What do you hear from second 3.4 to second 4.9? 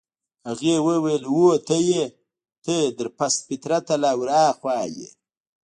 فطرته لا ورهاخوا